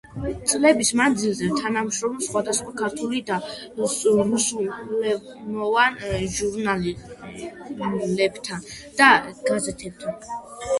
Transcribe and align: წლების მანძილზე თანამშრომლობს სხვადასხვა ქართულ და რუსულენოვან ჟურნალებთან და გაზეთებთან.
წლების 0.51 0.87
მანძილზე 0.99 1.49
თანამშრომლობს 1.57 2.29
სხვადასხვა 2.29 2.73
ქართულ 2.79 3.13
და 3.29 3.37
რუსულენოვან 3.83 6.01
ჟურნალებთან 6.39 8.69
და 9.03 9.15
გაზეთებთან. 9.53 10.21